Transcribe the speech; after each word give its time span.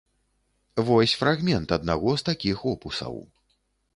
Вось 0.87 1.13
фрагмент 1.23 1.75
аднаго 1.77 2.15
з 2.21 2.27
такіх 2.29 2.65
опусаў. 2.75 3.21